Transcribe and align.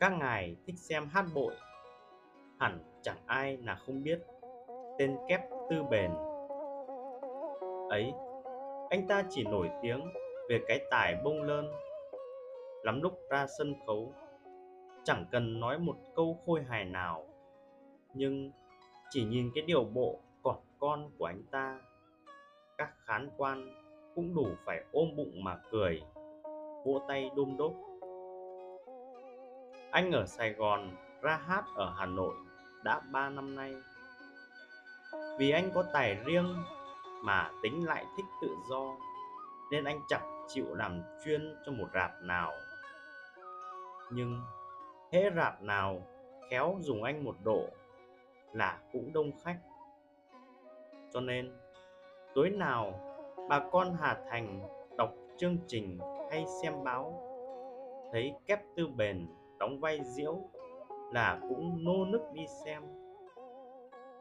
các 0.00 0.12
ngài 0.12 0.56
thích 0.66 0.78
xem 0.78 1.08
hát 1.08 1.24
bội. 1.34 1.54
Hẳn 2.58 2.78
chẳng 3.02 3.16
ai 3.26 3.56
là 3.56 3.74
không 3.74 4.02
biết 4.02 4.20
tên 4.98 5.16
kép 5.28 5.40
tư 5.70 5.82
bền. 5.90 6.10
Ấy, 7.88 8.12
anh 8.90 9.08
ta 9.08 9.24
chỉ 9.30 9.44
nổi 9.44 9.70
tiếng 9.82 10.00
về 10.48 10.60
cái 10.68 10.80
tài 10.90 11.16
bông 11.24 11.42
lơn, 11.42 11.70
lắm 12.82 13.02
lúc 13.02 13.12
ra 13.30 13.46
sân 13.58 13.74
khấu. 13.86 14.12
Chẳng 15.04 15.24
cần 15.32 15.60
nói 15.60 15.78
một 15.78 15.96
câu 16.14 16.38
khôi 16.46 16.62
hài 16.62 16.84
nào, 16.84 17.26
nhưng 18.14 18.50
chỉ 19.10 19.24
nhìn 19.24 19.50
cái 19.54 19.64
điều 19.66 19.84
bộ 19.84 20.18
còn 20.42 20.56
con 20.78 21.10
của 21.18 21.24
anh 21.24 21.42
ta, 21.50 21.80
các 22.78 22.92
khán 23.04 23.30
quan 23.36 23.68
cũng 24.14 24.34
đủ 24.34 24.46
phải 24.66 24.84
ôm 24.92 25.16
bụng 25.16 25.44
mà 25.44 25.56
cười, 25.70 26.02
vỗ 26.84 27.00
tay 27.08 27.30
đôm 27.36 27.56
đốp 27.56 27.72
anh 29.90 30.12
ở 30.12 30.26
sài 30.26 30.52
gòn 30.52 30.96
ra 31.22 31.40
hát 31.46 31.64
ở 31.74 31.94
hà 31.98 32.06
nội 32.06 32.34
đã 32.84 33.00
ba 33.12 33.28
năm 33.28 33.56
nay. 33.56 33.74
Vì 35.38 35.50
anh 35.50 35.70
có 35.74 35.84
tài 35.92 36.14
riêng 36.24 36.56
mà 37.22 37.50
tính 37.62 37.86
lại 37.86 38.04
thích 38.16 38.24
tự 38.42 38.56
do, 38.70 38.96
nên 39.70 39.84
anh 39.84 40.00
chẳng 40.08 40.44
chịu 40.48 40.74
làm 40.74 41.00
chuyên 41.24 41.56
cho 41.66 41.72
một 41.72 41.88
rạp 41.94 42.10
nào. 42.22 42.52
Nhưng 44.10 44.42
hễ 45.12 45.30
rạp 45.36 45.62
nào 45.62 46.02
khéo 46.50 46.78
dùng 46.80 47.02
anh 47.02 47.24
một 47.24 47.36
độ 47.44 47.68
là 48.52 48.78
cũng 48.92 49.12
đông 49.12 49.30
khách. 49.44 49.58
Cho 51.12 51.20
nên, 51.20 51.52
tối 52.34 52.50
nào 52.50 53.00
bà 53.48 53.60
con 53.72 53.96
hà 54.00 54.18
thành 54.30 54.68
đọc 54.96 55.14
chương 55.36 55.56
trình 55.66 55.98
hay 56.30 56.44
xem 56.62 56.84
báo, 56.84 57.22
thấy 58.12 58.34
kép 58.46 58.60
tư 58.76 58.88
bền 58.88 59.26
đóng 59.60 59.80
vai 59.80 60.00
diễu 60.04 60.38
là 61.12 61.38
cũng 61.48 61.84
nô 61.84 62.04
nức 62.04 62.20
đi 62.32 62.46
xem. 62.64 62.82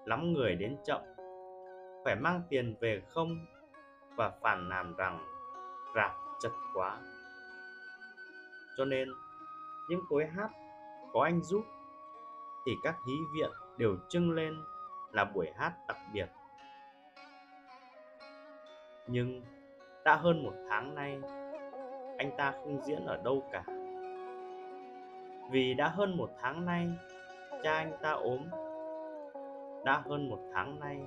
Lắm 0.06 0.34
người 0.34 0.56
đến 0.56 0.78
chậm, 0.86 1.02
phải 2.06 2.16
mang 2.16 2.42
tiền 2.50 2.76
về 2.80 3.02
không? 3.08 3.46
Và 4.16 4.32
phản 4.42 4.70
nàn 4.70 4.94
rằng 4.98 5.26
rạp 5.96 6.12
chật 6.40 6.52
quá. 6.74 6.98
Cho 8.78 8.86
nên, 8.86 9.10
những 9.90 10.02
cối 10.10 10.26
hát 10.26 10.50
có 11.14 11.24
anh 11.24 11.42
giúp 11.42 11.62
thì 12.66 12.72
các 12.84 12.96
hí 13.08 13.14
viện 13.36 13.50
đều 13.78 13.98
trưng 14.10 14.32
lên 14.32 14.54
là 15.12 15.26
buổi 15.26 15.48
hát 15.56 15.74
đặc 15.88 15.98
biệt. 16.14 16.28
Nhưng 19.08 19.42
đã 20.06 20.16
hơn 20.16 20.44
một 20.44 20.54
tháng 20.70 20.96
nay, 20.96 21.22
anh 22.18 22.32
ta 22.38 22.52
không 22.52 22.82
diễn 22.86 23.06
ở 23.06 23.18
đâu 23.18 23.44
cả 23.52 23.79
vì 25.50 25.74
đã 25.74 25.88
hơn 25.88 26.18
một 26.18 26.30
tháng 26.40 26.66
nay, 26.66 26.88
cha 27.64 27.74
anh 27.74 27.92
ta 28.02 28.12
ốm. 28.12 28.40
Đã 29.86 30.04
hơn 30.06 30.30
một 30.30 30.40
tháng 30.54 30.80
nay, 30.80 30.98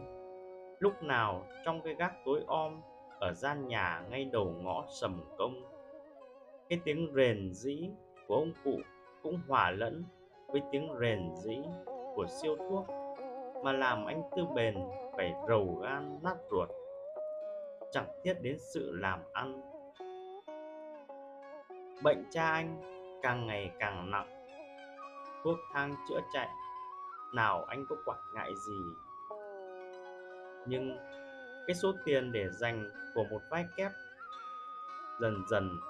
lúc 0.79 1.03
nào 1.03 1.47
trong 1.65 1.81
cái 1.81 1.95
gác 1.95 2.13
tối 2.25 2.41
om 2.47 2.81
ở 3.21 3.33
gian 3.33 3.69
nhà 3.69 4.03
ngay 4.11 4.25
đầu 4.33 4.55
ngõ 4.63 4.85
sầm 4.89 5.21
công, 5.39 5.55
cái 6.69 6.81
tiếng 6.85 7.13
rền 7.15 7.53
rĩ 7.55 7.91
của 8.27 8.35
ông 8.35 8.53
cụ 8.65 8.79
cũng 9.23 9.41
hòa 9.49 9.71
lẫn 9.71 10.05
với 10.47 10.63
tiếng 10.71 10.89
rền 11.01 11.31
rĩ 11.35 11.63
của 12.15 12.27
siêu 12.27 12.57
thuốc 12.57 12.87
mà 13.65 13.73
làm 13.73 14.05
anh 14.05 14.23
tư 14.37 14.43
bền 14.55 14.79
phải 15.17 15.35
rầu 15.49 15.79
gan 15.83 16.19
nát 16.23 16.37
ruột, 16.51 16.69
chẳng 17.93 18.07
thiết 18.25 18.35
đến 18.43 18.57
sự 18.59 18.97
làm 19.01 19.21
ăn. 19.33 19.61
Bệnh 22.03 22.25
cha 22.31 22.53
anh 22.53 23.02
càng 23.23 23.47
ngày 23.47 23.73
càng 23.79 24.11
nặng. 24.11 24.29
Thuốc 25.45 25.59
thang 25.73 25.95
chữa 26.09 26.21
chạy. 26.33 26.49
Nào 27.33 27.65
anh 27.65 27.87
có 27.89 27.97
quản 28.05 28.19
ngại 28.35 28.55
gì? 28.57 28.81
Nhưng 30.67 30.97
cái 31.67 31.75
số 31.75 31.93
tiền 32.05 32.33
để 32.33 32.49
dành 32.51 32.91
của 33.15 33.25
một 33.31 33.41
vai 33.51 33.65
kép, 33.77 33.93
dần 35.21 35.45
dần 35.51 35.81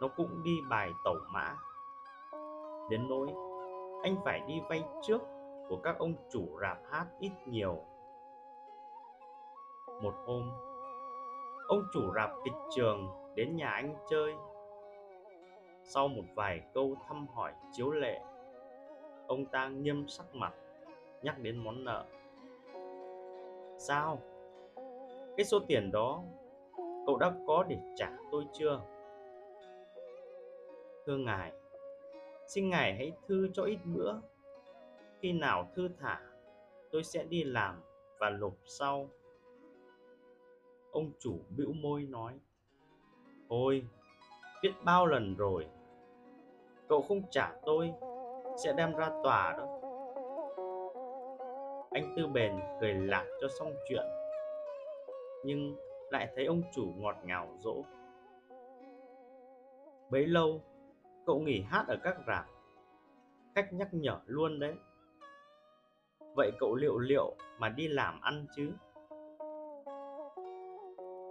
nó 0.00 0.08
cũng 0.08 0.42
đi 0.42 0.60
bài 0.70 0.92
tẩu 1.04 1.16
mã. 1.32 1.56
Đến 2.90 3.08
nỗi 3.08 3.28
anh 4.02 4.16
phải 4.24 4.40
đi 4.48 4.54
vay 4.68 4.84
trước 5.02 5.22
của 5.68 5.76
các 5.82 5.98
ông 5.98 6.14
chủ 6.32 6.58
rạp 6.60 6.78
hát 6.90 7.06
ít 7.20 7.32
nhiều. 7.46 7.84
Một 10.02 10.14
hôm, 10.26 10.50
ông 11.68 11.82
chủ 11.92 12.12
rạp 12.14 12.30
kịch 12.44 12.54
trường 12.76 13.08
đến 13.34 13.56
nhà 13.56 13.70
anh 13.70 13.94
chơi 14.10 14.34
sau 15.94 16.08
một 16.08 16.24
vài 16.34 16.60
câu 16.74 16.96
thăm 17.08 17.26
hỏi 17.28 17.52
chiếu 17.72 17.90
lệ, 17.90 18.20
ông 19.26 19.46
ta 19.46 19.68
nghiêm 19.68 20.08
sắc 20.08 20.34
mặt, 20.34 20.54
nhắc 21.22 21.38
đến 21.38 21.56
món 21.56 21.84
nợ. 21.84 22.04
Sao? 23.78 24.22
Cái 25.36 25.44
số 25.44 25.58
tiền 25.68 25.90
đó, 25.92 26.22
cậu 27.06 27.16
đã 27.16 27.32
có 27.46 27.64
để 27.68 27.78
trả 27.96 28.16
tôi 28.30 28.44
chưa? 28.52 28.80
Thưa 31.06 31.16
ngài, 31.16 31.52
xin 32.46 32.70
ngài 32.70 32.94
hãy 32.94 33.12
thư 33.28 33.48
cho 33.54 33.64
ít 33.64 33.78
bữa. 33.84 34.14
Khi 35.20 35.32
nào 35.32 35.68
thư 35.74 35.88
thả, 35.98 36.20
tôi 36.90 37.04
sẽ 37.04 37.24
đi 37.24 37.44
làm 37.44 37.82
và 38.18 38.30
nộp 38.30 38.54
sau. 38.64 39.08
Ông 40.90 41.10
chủ 41.18 41.38
bĩu 41.56 41.72
môi 41.72 42.02
nói, 42.02 42.32
thôi, 43.48 43.86
biết 44.62 44.72
bao 44.84 45.06
lần 45.06 45.36
rồi 45.36 45.66
cậu 46.92 47.02
không 47.02 47.22
trả 47.30 47.52
tôi, 47.64 47.92
sẽ 48.64 48.72
đem 48.72 48.94
ra 48.94 49.10
tòa 49.22 49.54
đó. 49.58 49.66
Anh 51.90 52.14
tư 52.16 52.26
bền 52.26 52.52
cười 52.80 52.94
lạc 52.94 53.24
cho 53.40 53.48
xong 53.58 53.74
chuyện, 53.88 54.06
nhưng 55.44 55.76
lại 56.10 56.28
thấy 56.36 56.46
ông 56.46 56.62
chủ 56.74 56.84
ngọt 56.96 57.16
ngào 57.24 57.48
dỗ. 57.58 57.74
Bấy 60.10 60.26
lâu, 60.26 60.60
cậu 61.26 61.38
nghỉ 61.38 61.62
hát 61.66 61.84
ở 61.88 61.96
các 62.02 62.16
rạp, 62.26 62.46
khách 63.54 63.72
nhắc 63.72 63.88
nhở 63.92 64.20
luôn 64.26 64.60
đấy. 64.60 64.74
Vậy 66.36 66.52
cậu 66.58 66.74
liệu 66.74 66.98
liệu 66.98 67.34
mà 67.58 67.68
đi 67.68 67.88
làm 67.88 68.20
ăn 68.20 68.46
chứ? 68.56 68.72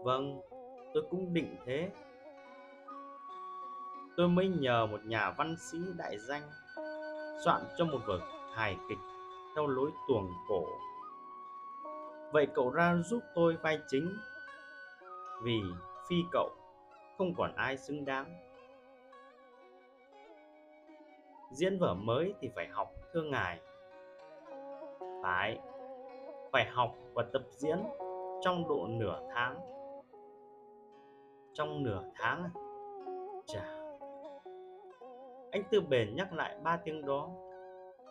Vâng 0.04 0.42
tôi 0.94 1.04
cũng 1.10 1.34
định 1.34 1.56
thế 1.66 1.90
tôi 4.18 4.28
mới 4.28 4.48
nhờ 4.48 4.86
một 4.86 5.06
nhà 5.06 5.32
văn 5.32 5.56
sĩ 5.60 5.78
đại 5.98 6.18
danh 6.18 6.42
soạn 7.46 7.62
cho 7.78 7.86
một 7.86 8.00
vở 8.08 8.20
hài 8.54 8.78
kịch 8.90 8.98
theo 9.56 9.68
lối 9.68 9.92
tuồng 10.08 10.30
cổ. 10.48 10.66
Vậy 12.32 12.48
cậu 12.54 12.70
ra 12.70 12.96
giúp 13.06 13.20
tôi 13.36 13.58
vai 13.62 13.80
chính, 13.88 14.18
vì 15.44 15.62
phi 16.10 16.16
cậu 16.32 16.50
không 17.18 17.34
còn 17.38 17.56
ai 17.56 17.78
xứng 17.78 18.06
đáng. 18.06 18.26
Diễn 21.52 21.80
vở 21.80 21.94
mới 21.94 22.34
thì 22.40 22.50
phải 22.56 22.68
học 22.68 22.92
thưa 23.14 23.22
ngài. 23.22 23.60
Phải 25.24 25.60
phải 26.52 26.70
học 26.70 26.96
và 27.14 27.24
tập 27.34 27.42
diễn 27.50 27.78
trong 28.42 28.68
độ 28.70 28.88
nửa 28.88 29.20
tháng. 29.34 29.60
Trong 31.54 31.84
nửa 31.84 32.04
tháng 32.16 32.44
à? 32.44 32.52
chà 33.46 33.81
anh 35.52 35.64
tư 35.72 35.82
bền 35.82 36.16
nhắc 36.16 36.34
lại 36.34 36.56
ba 36.64 36.78
tiếng 36.78 37.06
đó, 37.06 37.30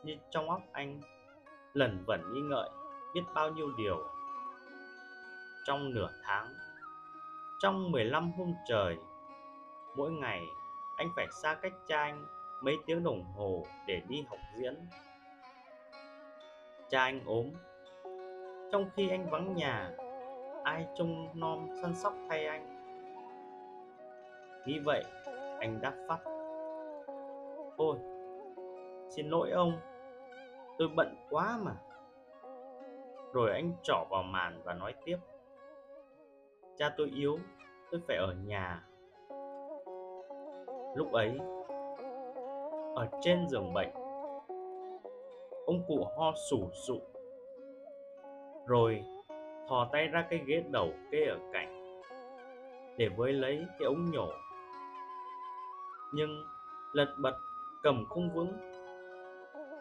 như 0.03 0.17
trong 0.31 0.51
óc 0.51 0.62
anh 0.73 1.01
lẩn 1.73 2.05
vẩn 2.06 2.33
nghi 2.33 2.41
ngợi 2.41 2.69
biết 3.15 3.21
bao 3.34 3.51
nhiêu 3.51 3.73
điều. 3.78 4.09
Trong 5.67 5.95
nửa 5.95 6.11
tháng, 6.23 6.47
trong 7.59 7.91
15 7.93 8.33
hôm 8.33 8.55
trời, 8.69 8.97
mỗi 9.97 10.11
ngày 10.11 10.41
anh 10.97 11.09
phải 11.17 11.27
xa 11.43 11.55
cách 11.55 11.73
cha 11.89 12.03
anh 12.03 12.27
mấy 12.62 12.77
tiếng 12.87 13.05
đồng 13.05 13.25
hồ 13.25 13.67
để 13.87 14.03
đi 14.09 14.25
học 14.28 14.39
diễn. 14.57 14.75
Cha 16.89 17.03
anh 17.03 17.21
ốm, 17.27 17.47
trong 18.72 18.91
khi 18.95 19.10
anh 19.10 19.31
vắng 19.31 19.54
nhà, 19.54 19.91
ai 20.65 20.86
trông 20.98 21.41
nom 21.41 21.69
săn 21.83 21.95
sóc 21.95 22.15
thay 22.28 22.47
anh? 22.47 22.77
Nghĩ 24.66 24.78
vậy, 24.78 25.04
anh 25.60 25.81
đã 25.81 25.93
phát 26.09 26.40
thôi 27.80 27.97
xin 29.09 29.28
lỗi 29.28 29.50
ông, 29.50 29.72
tôi 30.78 30.88
bận 30.88 31.16
quá 31.30 31.59
mà. 31.62 31.72
Rồi 33.32 33.50
anh 33.50 33.72
trỏ 33.82 34.04
vào 34.10 34.22
màn 34.22 34.60
và 34.65 34.74
nói 34.74 34.94
tiếp. 35.04 35.16
Cha 36.77 36.94
tôi 36.97 37.10
yếu, 37.16 37.38
tôi 37.91 38.00
phải 38.09 38.16
ở 38.16 38.34
nhà. 38.47 38.84
Lúc 40.94 41.12
ấy, 41.12 41.38
ở 42.94 43.09
trên 43.21 43.48
giường 43.48 43.74
bệnh, 43.74 43.91
ông 45.66 45.84
cụ 45.88 46.06
ho 46.16 46.33
sủ 46.50 46.71
sụ. 46.72 47.00
Rồi 48.66 49.04
thò 49.68 49.88
tay 49.92 50.06
ra 50.06 50.26
cái 50.30 50.41
ghế 50.47 50.62
đầu 50.72 50.88
kê 51.10 51.24
ở 51.24 51.38
cạnh, 51.53 52.00
để 52.97 53.09
với 53.16 53.33
lấy 53.33 53.66
cái 53.78 53.86
ống 53.86 54.10
nhổ. 54.12 54.28
Nhưng 56.12 56.44
lật 56.92 57.15
bật 57.18 57.34
cầm 57.82 58.04
không 58.09 58.30
vững, 58.34 58.53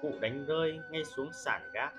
cụ 0.01 0.11
đánh 0.21 0.45
rơi 0.47 0.79
ngay 0.91 1.05
xuống 1.05 1.29
sàn 1.45 1.61
gác. 1.73 1.93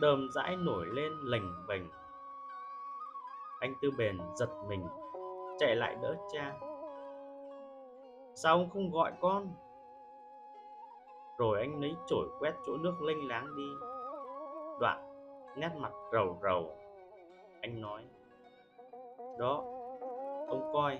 Đờm 0.00 0.28
dãi 0.34 0.56
nổi 0.56 0.86
lên 0.86 1.12
lềnh 1.24 1.66
bềnh. 1.68 1.82
Anh 3.60 3.74
tư 3.82 3.90
bền 3.98 4.18
giật 4.34 4.48
mình, 4.68 4.86
chạy 5.58 5.76
lại 5.76 5.96
đỡ 6.02 6.14
cha. 6.32 6.58
Sao 8.34 8.56
ông 8.56 8.70
không 8.70 8.90
gọi 8.90 9.12
con? 9.20 9.48
Rồi 11.38 11.60
anh 11.60 11.80
lấy 11.80 11.94
chổi 12.06 12.28
quét 12.38 12.54
chỗ 12.66 12.76
nước 12.76 13.02
lênh 13.02 13.28
láng 13.28 13.56
đi. 13.56 13.68
Đoạn 14.80 15.06
nét 15.56 15.70
mặt 15.76 15.92
rầu 16.12 16.38
rầu. 16.42 16.76
Anh 17.60 17.80
nói, 17.80 18.02
đó, 19.38 19.64
ông 20.48 20.70
coi, 20.72 20.98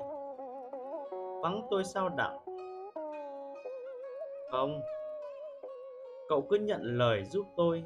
vắng 1.42 1.66
tôi 1.70 1.84
sao 1.84 2.08
đặng? 2.08 2.45
Không? 4.56 4.80
Cậu 6.28 6.46
cứ 6.50 6.56
nhận 6.56 6.80
lời 6.82 7.24
giúp 7.24 7.46
tôi. 7.56 7.84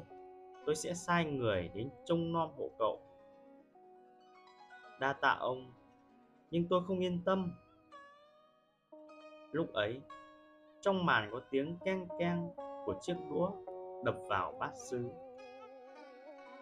Tôi 0.65 0.75
sẽ 0.75 0.93
sai 0.93 1.25
người 1.25 1.69
đến 1.73 1.89
trông 2.05 2.33
nom 2.33 2.51
hộ 2.57 2.69
cậu. 2.79 2.99
Đa 4.99 5.13
tạ 5.13 5.37
ông, 5.39 5.73
nhưng 6.51 6.67
tôi 6.69 6.81
không 6.87 6.99
yên 6.99 7.21
tâm. 7.25 7.51
Lúc 9.51 9.73
ấy, 9.73 10.01
trong 10.81 11.05
màn 11.05 11.29
có 11.31 11.39
tiếng 11.49 11.77
keng 11.85 12.07
keng 12.19 12.49
của 12.85 12.93
chiếc 13.01 13.15
đũa 13.29 13.51
đập 14.03 14.15
vào 14.29 14.53
bát 14.59 14.71
sứ 14.89 15.09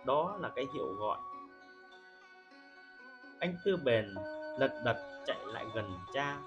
đó 0.06 0.38
là 0.40 0.50
cái 0.56 0.66
hiệu 0.74 0.94
gọi. 0.94 1.20
Anh 3.40 3.56
tư 3.66 3.78
bền 3.86 4.06
lật 4.60 4.82
đật 4.86 5.24
chạy 5.26 5.38
lại 5.46 5.66
gần 5.76 5.92
cha. 6.14 6.40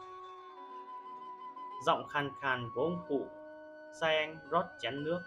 Giọng 1.86 2.08
khàn 2.08 2.30
khàn 2.40 2.70
của 2.74 2.82
ông 2.82 3.04
cụ 3.08 3.26
sai 4.00 4.16
anh 4.16 4.38
rót 4.50 4.64
chén 4.78 5.04
nước. 5.04 5.20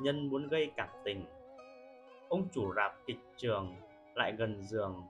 Nhân 0.00 0.30
muốn 0.30 0.48
gây 0.48 0.72
cảm 0.76 0.88
tình, 1.04 1.26
ông 2.28 2.48
chủ 2.52 2.74
rạp 2.74 2.92
kịch 3.06 3.18
trường 3.36 3.76
lại 4.14 4.32
gần 4.32 4.62
giường, 4.62 5.02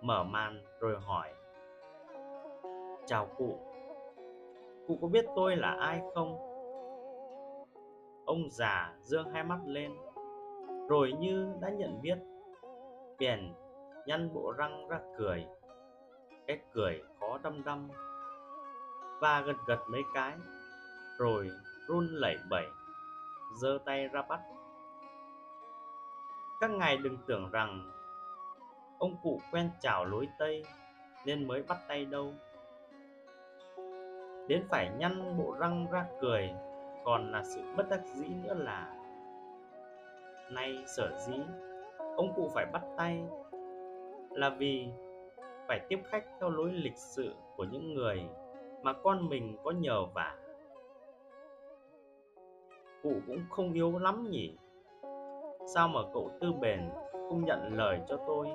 mở 0.00 0.24
màn 0.24 0.64
rồi 0.80 1.00
hỏi, 1.00 1.28
chào 3.06 3.26
cụ 3.36 3.58
cụ 4.86 4.98
có 5.02 5.08
biết 5.08 5.24
tôi 5.36 5.56
là 5.56 5.76
ai 5.80 6.00
không? 6.14 6.48
Ông 8.24 8.50
già 8.50 8.94
dương 9.00 9.30
hai 9.30 9.44
mắt 9.44 9.58
lên, 9.66 9.92
rồi 10.88 11.12
như 11.12 11.52
đã 11.60 11.68
nhận 11.68 12.02
biết, 12.02 12.18
bèn 13.18 13.54
nhăn 14.06 14.34
bộ 14.34 14.52
răng 14.56 14.88
ra 14.88 15.00
cười. 15.18 15.46
Cái 16.46 16.58
cười 16.72 17.02
khó 17.20 17.38
đăm 17.42 17.64
đăm 17.64 17.88
và 19.22 19.40
gật 19.40 19.56
gật 19.66 19.78
mấy 19.88 20.02
cái, 20.14 20.32
rồi 21.18 21.50
run 21.88 22.06
lẩy 22.10 22.36
bẩy, 22.50 22.66
giơ 23.60 23.78
tay 23.84 24.08
ra 24.08 24.22
bắt. 24.22 24.40
Các 26.60 26.70
ngài 26.70 26.96
đừng 26.96 27.18
tưởng 27.26 27.50
rằng 27.50 27.90
ông 28.98 29.16
cụ 29.22 29.40
quen 29.52 29.70
chào 29.80 30.04
lối 30.04 30.28
tây 30.38 30.64
nên 31.26 31.48
mới 31.48 31.62
bắt 31.62 31.78
tay 31.88 32.04
đâu. 32.04 32.32
Đến 34.48 34.66
phải 34.68 34.90
nhăn 34.98 35.38
bộ 35.38 35.56
răng 35.58 35.86
ra 35.90 36.06
cười, 36.20 36.50
còn 37.04 37.32
là 37.32 37.42
sự 37.44 37.62
bất 37.76 37.88
đắc 37.90 38.00
dĩ 38.14 38.28
nữa 38.44 38.54
là, 38.54 38.94
nay, 40.50 40.84
sở 40.86 41.18
dĩ 41.26 41.40
ông 42.16 42.32
cụ 42.36 42.50
phải 42.54 42.66
bắt 42.72 42.82
tay 42.96 43.22
là 44.30 44.50
vì 44.50 44.88
phải 45.68 45.80
tiếp 45.88 45.98
khách 46.10 46.24
theo 46.40 46.50
lối 46.50 46.72
lịch 46.72 46.96
sự 46.96 47.34
của 47.56 47.64
những 47.64 47.94
người 47.94 48.28
mà 48.82 48.92
con 48.92 49.28
mình 49.28 49.56
có 49.64 49.70
nhờ 49.70 50.04
vả. 50.14 50.36
Cụ 53.02 53.12
cũng 53.26 53.44
không 53.50 53.72
yếu 53.72 53.98
lắm 53.98 54.30
nhỉ? 54.30 54.56
Sao 55.74 55.88
mà 55.88 56.00
cậu 56.12 56.30
tư 56.40 56.52
bền 56.60 56.90
không 57.12 57.44
nhận 57.44 57.76
lời 57.76 58.00
cho 58.08 58.16
tôi? 58.26 58.48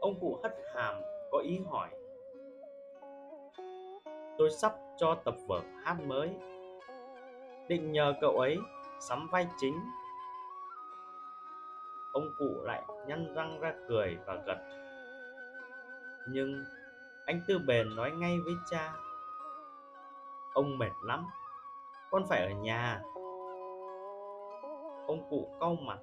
Ông 0.00 0.14
cụ 0.20 0.38
hất 0.42 0.56
hàm, 0.74 0.94
có 1.30 1.38
ý 1.38 1.60
hỏi. 1.70 1.88
Tôi 4.38 4.50
sắp 4.50 4.72
cho 4.96 5.14
tập 5.24 5.34
vở 5.48 5.60
hát 5.84 5.96
mới. 6.06 6.30
Định 7.68 7.92
nhờ 7.92 8.14
cậu 8.20 8.38
ấy 8.38 8.58
sắm 9.00 9.28
vai 9.32 9.46
chính. 9.58 9.80
Ông 12.12 12.24
cụ 12.38 12.62
lại 12.62 12.82
nhăn 13.06 13.34
răng 13.34 13.60
ra 13.60 13.74
cười 13.88 14.16
và 14.26 14.42
gật. 14.46 14.58
Nhưng 16.28 16.64
anh 17.26 17.40
tư 17.46 17.58
bền 17.58 17.96
nói 17.96 18.10
ngay 18.10 18.40
với 18.44 18.54
cha. 18.70 18.92
Ông 20.52 20.78
mệt 20.78 20.92
lắm, 21.04 21.26
con 22.10 22.26
phải 22.28 22.42
ở 22.42 22.50
nhà. 22.50 23.02
Ông 25.06 25.26
cụ 25.30 25.48
cau 25.60 25.74
mặt. 25.74 25.98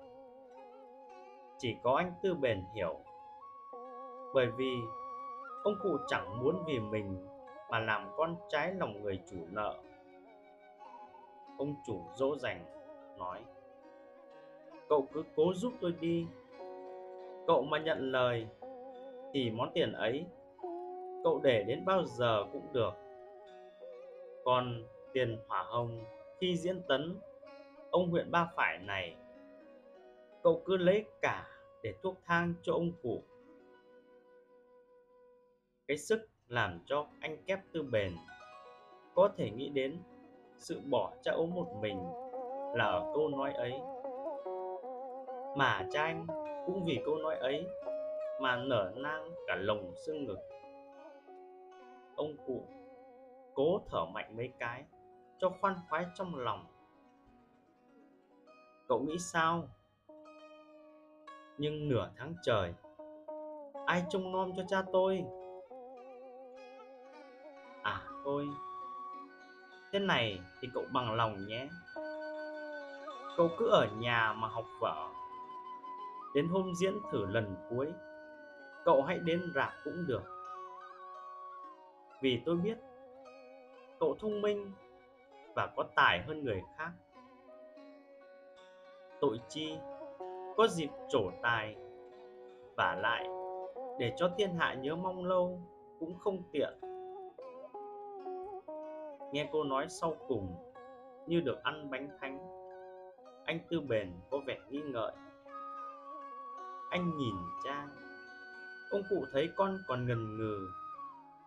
Chỉ 1.58 1.78
có 1.84 1.96
anh 1.96 2.14
tư 2.24 2.34
bền 2.36 2.64
hiểu. 2.76 2.96
Bởi 4.34 4.52
vì 4.58 4.76
ông 5.64 5.74
cụ 5.84 5.98
chẳng 6.08 6.44
muốn 6.44 6.64
vì 6.68 6.80
mình 6.80 7.28
mà 7.70 7.80
làm 7.80 8.12
con 8.18 8.36
trái 8.50 8.74
lòng 8.74 9.02
người 9.02 9.20
chủ 9.32 9.38
nợ. 9.52 9.76
Ông 11.58 11.76
chủ 11.86 12.02
dỗ 12.16 12.36
dành, 12.36 12.66
nói, 13.18 13.42
cậu 14.90 15.08
cứ 15.14 15.24
cố 15.36 15.54
giúp 15.54 15.74
tôi 15.82 15.94
đi. 16.00 16.28
Cậu 17.48 17.64
mà 17.64 17.80
nhận 17.80 18.12
lời 18.12 18.48
thì 19.34 19.52
món 19.52 19.72
tiền 19.74 19.94
ấy 19.94 20.26
cậu 21.24 21.40
để 21.44 21.64
đến 21.64 21.86
bao 21.86 22.06
giờ 22.06 22.44
cũng 22.54 22.74
được. 22.74 22.94
Còn 24.44 24.84
tiền 25.14 25.38
hỏa 25.48 25.64
hồng 25.64 26.04
khi 26.40 26.58
diễn 26.58 26.82
tấn 26.88 27.20
ông 27.92 28.10
huyện 28.10 28.32
ba 28.32 28.50
phải 28.56 28.80
này, 28.80 29.16
cậu 30.44 30.62
cứ 30.66 30.78
lấy 30.78 31.06
cả 31.22 31.48
để 31.84 31.94
thuốc 32.04 32.16
thang 32.26 32.54
cho 32.62 32.74
ông 32.74 32.92
cụ. 33.04 33.24
Cái 35.88 35.98
sức 35.98 36.30
làm 36.48 36.80
cho 36.86 37.08
anh 37.20 37.38
kép 37.46 37.60
tư 37.72 37.84
bền, 37.84 38.16
có 39.16 39.30
thể 39.38 39.50
nghĩ 39.50 39.70
đến 39.70 40.00
sự 40.58 40.82
bỏ 40.90 41.14
cha 41.22 41.32
ốm 41.32 41.56
một 41.56 41.68
mình 41.82 41.98
là 42.76 42.86
ở 42.86 43.12
câu 43.14 43.30
nói 43.30 43.54
ấy. 43.54 43.74
Mà 45.58 45.88
cha 45.92 46.04
anh 46.04 46.28
cũng 46.66 46.86
vì 46.86 47.00
câu 47.06 47.16
nói 47.16 47.36
ấy 47.36 47.66
mà 48.42 48.56
nở 48.56 48.92
nang 48.96 49.30
cả 49.48 49.56
lồng 49.56 49.94
xương 49.96 50.26
ngực 50.26 50.53
ông 52.16 52.36
cụ 52.46 52.68
cố 53.54 53.82
thở 53.90 54.06
mạnh 54.14 54.38
mấy 54.38 54.54
cái, 54.60 54.84
cho 55.38 55.50
khoan 55.62 55.76
khoái 55.90 56.06
trong 56.16 56.36
lòng. 56.36 56.66
Cậu 58.88 59.00
nghĩ 59.00 59.18
sao? 59.20 59.68
Nhưng 61.58 61.90
nửa 61.90 62.10
tháng 62.18 62.36
trời, 62.42 62.74
ai 63.86 64.04
trông 64.10 64.32
nom 64.32 64.52
cho 64.58 64.64
cha 64.68 64.84
tôi? 64.94 65.24
À 67.84 68.02
thôi. 68.24 68.48
Thế 69.92 70.00
này 70.00 70.40
thì 70.62 70.68
cậu 70.74 70.84
bằng 70.94 71.16
lòng 71.16 71.48
nhé. 71.48 71.68
Cậu 73.38 73.50
cứ 73.58 73.70
ở 73.70 73.88
nhà 73.98 74.34
mà 74.34 74.48
học 74.48 74.66
vở. 74.82 75.10
Đến 76.34 76.48
hôm 76.48 76.74
diễn 76.76 76.94
thử 77.12 77.26
lần 77.26 77.56
cuối, 77.70 77.94
cậu 78.86 79.04
hãy 79.04 79.20
đến 79.20 79.52
rạp 79.56 79.74
cũng 79.84 80.08
được 80.08 80.33
vì 82.24 82.42
tôi 82.46 82.56
biết 82.56 82.78
cậu 84.00 84.16
thông 84.20 84.42
minh 84.42 84.72
và 85.56 85.74
có 85.76 85.84
tài 85.96 86.22
hơn 86.22 86.44
người 86.44 86.62
khác. 86.78 86.92
Tội 89.22 89.40
chi 89.50 89.78
có 90.58 90.68
dịp 90.68 90.90
trổ 91.10 91.32
tài 91.42 91.76
và 92.78 92.96
lại 93.02 93.28
để 94.00 94.14
cho 94.18 94.32
thiên 94.38 94.56
hạ 94.56 94.74
nhớ 94.74 94.96
mong 94.96 95.26
lâu 95.26 95.62
cũng 96.00 96.20
không 96.20 96.44
tiện. 96.52 96.80
Nghe 99.32 99.50
cô 99.52 99.64
nói 99.64 99.86
sau 99.90 100.16
cùng 100.28 100.56
như 101.28 101.42
được 101.42 101.64
ăn 101.64 101.90
bánh 101.90 102.10
thánh, 102.22 102.38
anh 103.46 103.60
tư 103.70 103.82
bền 103.82 104.12
có 104.32 104.40
vẻ 104.48 104.58
nghi 104.70 104.82
ngợi 104.82 105.12
anh 106.94 107.18
nhìn 107.18 107.36
cha, 107.64 107.88
ông 108.92 109.02
cụ 109.10 109.26
thấy 109.32 109.50
con 109.56 109.78
còn 109.88 110.08
ngần 110.08 110.38
ngừ 110.38 110.68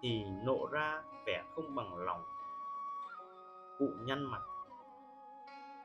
thì 0.00 0.24
nộ 0.44 0.66
ra 0.70 1.02
vẻ 1.26 1.42
không 1.54 1.74
bằng 1.74 1.96
lòng. 1.96 2.24
Cụ 3.78 3.88
nhăn 4.04 4.22
mặt, 4.22 4.42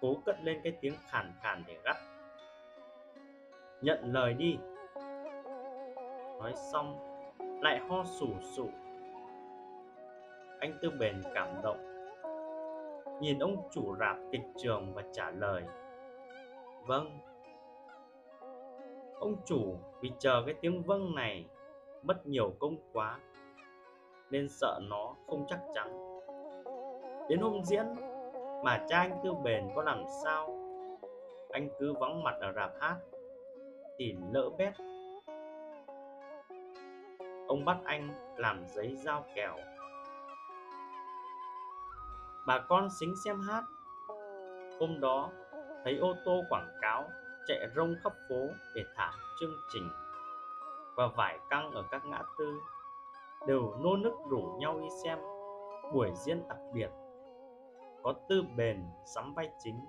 cố 0.02 0.16
cất 0.26 0.36
lên 0.44 0.62
cái 0.64 0.74
tiếng 0.82 0.94
khàn 1.10 1.34
khàn 1.42 1.64
để 1.68 1.80
gắt. 1.84 1.96
Nhận 3.82 4.14
lời 4.14 4.34
đi. 4.34 4.58
Nói 6.40 6.54
xong, 6.72 7.00
lại 7.62 7.80
ho 7.80 8.04
sù 8.04 8.28
sụ. 8.42 8.70
Anh 10.60 10.78
tư 10.82 10.92
bền 11.00 11.22
cảm 11.34 11.62
động. 11.64 11.88
Nhìn 13.22 13.40
ông 13.40 13.70
chủ 13.72 13.96
rạp 14.00 14.18
kịch 14.32 14.44
trường 14.58 14.94
và 14.94 15.04
trả 15.14 15.32
lời 15.32 15.64
vâng. 16.86 17.20
Ông 19.20 19.36
chủ 19.46 19.78
vì 20.02 20.12
chờ 20.20 20.44
cái 20.46 20.56
tiếng 20.62 20.84
vâng 20.84 21.16
này 21.16 21.46
mất 22.04 22.28
nhiều 22.28 22.54
công 22.60 22.76
quá 22.94 23.20
nên 24.32 24.50
sợ 24.50 24.80
nó 24.90 25.16
không 25.28 25.46
chắc 25.50 25.60
chắn. 25.74 26.18
Đến 27.30 27.40
hôm 27.40 27.64
diễn, 27.64 27.86
mà 28.64 28.86
cha 28.90 29.00
anh 29.00 29.20
tư 29.24 29.34
bền 29.44 29.70
có 29.76 29.84
làm 29.84 30.04
sao? 30.24 30.58
Anh 31.52 31.70
cứ 31.80 31.94
vắng 31.94 32.24
mặt 32.24 32.36
ở 32.42 32.52
rạp 32.56 32.72
hát, 32.82 32.96
thì 33.98 34.16
lỡ 34.32 34.50
bét. 34.58 34.74
Ông 37.48 37.66
bắt 37.66 37.78
anh 37.84 38.10
làm 38.36 38.66
giấy 38.68 38.96
giao 38.96 39.26
kèo. 39.36 39.58
Bà 42.48 42.60
con 42.60 42.90
xính 43.00 43.14
xem 43.26 43.42
hát. 43.42 43.64
Hôm 44.80 45.00
đó, 45.00 45.30
thấy 45.84 45.98
ô 45.98 46.14
tô 46.26 46.42
quảng 46.50 46.78
cáo 46.82 47.10
chạy 47.48 47.68
rông 47.76 47.96
khắp 48.04 48.14
phố 48.30 48.48
để 48.76 48.84
thả 48.96 49.12
chương 49.40 49.56
trình 49.74 49.90
và 50.96 51.08
vải 51.08 51.40
căng 51.50 51.72
ở 51.72 51.84
các 51.92 52.06
ngã 52.06 52.24
tư 52.38 52.60
đều 53.48 53.74
nô 53.80 53.96
nức 53.96 54.14
rủ 54.30 54.42
nhau 54.60 54.80
đi 54.80 54.88
xem 55.04 55.20
buổi 55.94 56.12
diễn 56.14 56.48
đặc 56.48 56.58
biệt, 56.74 56.90
có 58.04 58.14
tư 58.30 58.44
bền 58.58 58.84
sắm 59.06 59.34
vai 59.34 59.50
chính. 59.60 59.80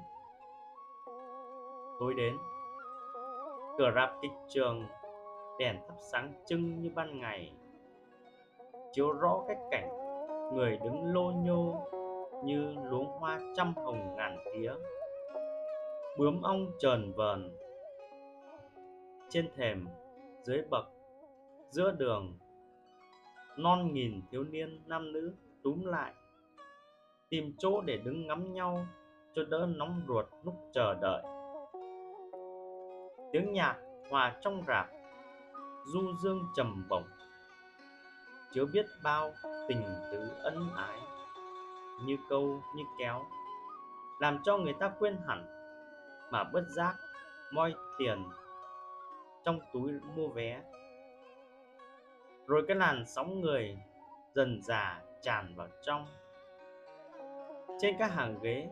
Tối 2.00 2.14
đến, 2.16 2.36
cửa 3.78 3.90
rạp 3.94 4.10
kịch 4.22 4.32
trường 4.48 4.86
đèn 5.58 5.76
thắp 5.88 5.94
sáng 6.12 6.32
trưng 6.46 6.80
như 6.80 6.90
ban 6.94 7.20
ngày, 7.20 7.52
chiếu 8.92 9.12
rõ 9.12 9.44
cái 9.48 9.56
cảnh 9.70 9.88
người 10.54 10.78
đứng 10.84 11.14
lô 11.14 11.30
nhô 11.30 11.74
như 12.44 12.74
luống 12.84 13.06
hoa 13.06 13.40
trăm 13.56 13.74
hồng 13.76 14.16
ngàn 14.16 14.36
tía, 14.52 14.72
bướm 16.18 16.42
ong 16.42 16.66
trờn 16.78 17.12
vờn. 17.12 17.56
Trên 19.28 19.50
thềm, 19.56 19.88
dưới 20.42 20.62
bậc, 20.70 20.84
giữa 21.70 21.90
đường 21.90 22.38
non 23.56 23.92
nghìn 23.92 24.22
thiếu 24.30 24.44
niên 24.44 24.80
nam 24.86 25.12
nữ 25.12 25.32
túm 25.62 25.84
lại, 25.84 26.12
tìm 27.28 27.54
chỗ 27.58 27.80
để 27.80 27.96
đứng 27.96 28.26
ngắm 28.26 28.54
nhau 28.54 28.86
cho 29.34 29.44
đỡ 29.44 29.68
nóng 29.76 30.02
ruột 30.08 30.26
lúc 30.44 30.54
chờ 30.74 30.94
đợi. 30.94 31.22
Tiếng 33.32 33.52
nhạc 33.52 33.76
hòa 34.10 34.36
trong 34.40 34.62
rạp, 34.66 34.86
du 35.84 36.12
dương 36.22 36.40
trầm 36.56 36.86
bổng 36.88 37.04
chứa 38.52 38.64
biết 38.72 38.86
bao 39.04 39.32
tình 39.68 39.82
tứ 40.12 40.28
ân 40.42 40.68
ái, 40.76 40.98
như 42.04 42.16
câu 42.28 42.62
như 42.76 42.82
kéo, 42.98 43.24
làm 44.20 44.38
cho 44.44 44.58
người 44.58 44.74
ta 44.80 44.92
quên 44.98 45.16
hẳn 45.26 45.46
mà 46.30 46.44
bất 46.44 46.64
giác 46.68 46.94
moi 47.52 47.74
tiền 47.98 48.24
trong 49.44 49.60
túi 49.72 49.92
mua 50.16 50.28
vé 50.28 50.62
rồi 52.46 52.64
cái 52.68 52.76
làn 52.76 53.04
sóng 53.06 53.40
người 53.40 53.78
dần 54.34 54.60
già 54.62 55.02
tràn 55.22 55.54
vào 55.56 55.68
trong. 55.82 56.06
Trên 57.78 57.96
các 57.98 58.12
hàng 58.12 58.38
ghế 58.42 58.70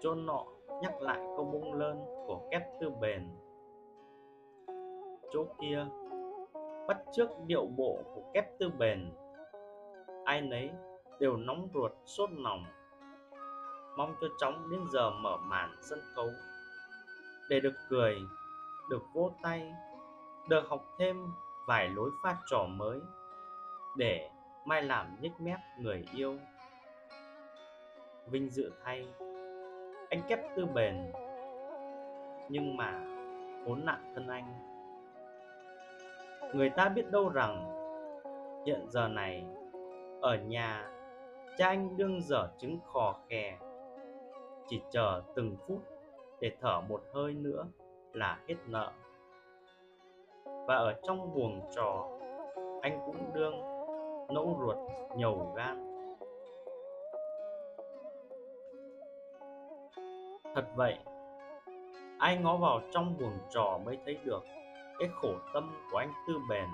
chỗ 0.00 0.14
nọ 0.14 0.44
nhắc 0.82 1.02
lại 1.02 1.18
câu 1.36 1.44
bung 1.44 1.74
lơn 1.74 1.98
của 2.26 2.48
Két 2.50 2.62
tư 2.80 2.90
bền. 3.00 3.28
Chỗ 5.32 5.44
kia, 5.60 5.86
bắt 6.88 6.98
chước 7.12 7.28
điệu 7.46 7.66
bộ 7.66 7.98
của 8.14 8.22
Két 8.34 8.44
tư 8.58 8.70
bền. 8.78 9.12
Ai 10.24 10.40
nấy 10.40 10.70
đều 11.20 11.36
nóng 11.36 11.68
ruột, 11.74 11.92
sốt 12.06 12.30
lòng 12.32 12.64
mong 13.96 14.14
cho 14.20 14.26
chóng 14.38 14.70
đến 14.70 14.80
giờ 14.92 15.10
mở 15.10 15.36
màn 15.36 15.76
sân 15.80 16.00
khấu. 16.14 16.28
Để 17.48 17.60
được 17.60 17.74
cười, 17.88 18.16
được 18.90 19.02
vỗ 19.14 19.30
tay, 19.42 19.72
được 20.48 20.62
học 20.68 20.84
thêm 20.98 21.16
vài 21.66 21.88
lối 21.88 22.10
phát 22.22 22.36
trò 22.50 22.66
mới 22.68 23.00
để 23.96 24.30
mai 24.64 24.82
làm 24.82 25.16
nhếch 25.20 25.40
mép 25.40 25.58
người 25.78 26.04
yêu. 26.14 26.38
Vinh 28.26 28.50
dự 28.50 28.72
thay, 28.84 29.08
anh 30.10 30.22
kép 30.28 30.40
tư 30.56 30.66
bền, 30.66 31.12
nhưng 32.48 32.76
mà 32.76 33.04
khốn 33.64 33.84
nạn 33.84 34.12
thân 34.14 34.28
anh. 34.28 34.54
Người 36.54 36.70
ta 36.70 36.88
biết 36.88 37.10
đâu 37.10 37.28
rằng 37.28 37.76
hiện 38.66 38.86
giờ 38.90 39.08
này, 39.08 39.46
ở 40.20 40.36
nhà, 40.36 40.90
cha 41.56 41.66
anh 41.66 41.96
đương 41.96 42.22
dở 42.22 42.48
trứng 42.58 42.78
khò 42.86 43.20
khè. 43.28 43.58
Chỉ 44.68 44.82
chờ 44.90 45.22
từng 45.34 45.56
phút 45.66 45.82
để 46.40 46.52
thở 46.60 46.80
một 46.88 47.02
hơi 47.14 47.34
nữa 47.34 47.66
là 48.12 48.38
hết 48.48 48.54
nợ 48.66 48.92
và 50.70 50.76
ở 50.76 50.94
trong 51.02 51.34
buồng 51.34 51.60
trò, 51.74 52.08
anh 52.82 53.00
cũng 53.06 53.32
đương 53.34 53.60
nẫu 54.34 54.56
ruột 54.60 54.76
nhầu 55.16 55.52
gan. 55.56 56.06
Thật 60.54 60.64
vậy, 60.76 60.98
ai 62.18 62.36
ngó 62.36 62.56
vào 62.56 62.80
trong 62.90 63.18
buồng 63.18 63.38
trò 63.50 63.78
mới 63.84 63.98
thấy 64.04 64.18
được 64.24 64.42
cái 64.98 65.08
khổ 65.14 65.34
tâm 65.54 65.70
của 65.92 65.98
anh 65.98 66.12
tư 66.28 66.34
bền. 66.50 66.68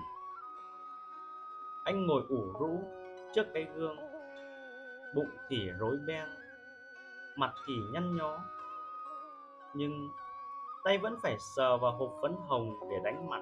Anh 1.83 2.07
ngồi 2.07 2.23
ủ 2.29 2.41
rũ 2.59 2.69
trước 3.33 3.45
cái 3.53 3.67
gương, 3.75 3.97
bụng 5.15 5.31
thì 5.49 5.69
rối 5.79 5.97
beng, 6.07 6.29
mặt 7.37 7.51
thì 7.67 7.73
nhăn 7.93 8.17
nhó. 8.17 8.39
Nhưng 9.73 10.09
tay 10.83 10.97
vẫn 10.97 11.15
phải 11.23 11.35
sờ 11.39 11.77
vào 11.77 11.91
hộp 11.91 12.09
phấn 12.21 12.35
hồng 12.47 12.73
để 12.91 12.97
đánh 13.03 13.29
mặt 13.29 13.41